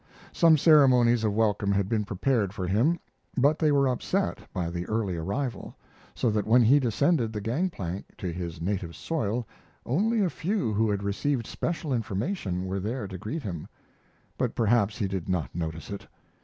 Some 0.31 0.57
ceremonies 0.57 1.23
of 1.23 1.35
welcome 1.35 1.71
had 1.73 1.87
been 1.87 2.05
prepared 2.05 2.53
for 2.53 2.65
him; 2.65 2.99
but 3.37 3.59
they 3.59 3.71
were 3.71 3.87
upset 3.87 4.39
by 4.51 4.71
the 4.71 4.87
early 4.87 5.15
arrival, 5.15 5.75
so 6.15 6.31
that 6.31 6.47
when 6.47 6.63
he 6.63 6.79
descended 6.79 7.31
the 7.31 7.39
gang 7.39 7.69
plank 7.69 8.05
to 8.17 8.31
his 8.33 8.59
native 8.59 8.95
soil 8.95 9.47
only 9.85 10.23
a 10.23 10.29
few 10.31 10.73
who 10.73 10.89
had 10.89 11.03
received 11.03 11.45
special 11.45 11.93
information 11.93 12.65
were 12.65 12.79
there 12.79 13.07
to 13.07 13.19
greet 13.19 13.43
him. 13.43 13.67
But 14.39 14.55
perhaps 14.55 14.97
he 14.97 15.07
did 15.07 15.29
not 15.29 15.53
notice 15.53 15.91
it. 15.91 16.07